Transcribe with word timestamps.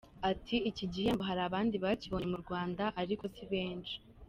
Ati” 0.31 0.55
Iki 0.69 0.85
gihembo 0.93 1.21
hari 1.29 1.41
abandi 1.47 1.75
bakibonye 1.83 2.27
mu 2.33 2.37
Rwanda 2.43 2.83
ariko 3.01 3.23
si 3.35 3.43
benshi. 3.51 3.95